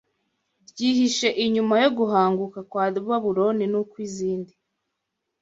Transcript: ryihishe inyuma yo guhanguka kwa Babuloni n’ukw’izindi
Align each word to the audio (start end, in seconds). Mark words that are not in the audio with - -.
ryihishe 0.69 1.29
inyuma 1.45 1.75
yo 1.83 1.89
guhanguka 1.97 2.59
kwa 2.69 2.85
Babuloni 3.07 3.65
n’ukw’izindi 3.71 4.53